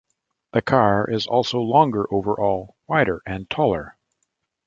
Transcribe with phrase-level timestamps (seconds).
[0.53, 3.97] The car is also longer overall, wider and taller.